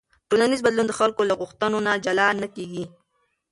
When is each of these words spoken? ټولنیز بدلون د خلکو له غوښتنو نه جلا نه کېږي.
ټولنیز 0.29 0.59
بدلون 0.65 0.87
د 0.87 0.93
خلکو 0.99 1.21
له 1.29 1.33
غوښتنو 1.41 1.77
نه 1.85 1.91
جلا 2.05 2.27
نه 2.41 2.47
کېږي. 2.55 2.85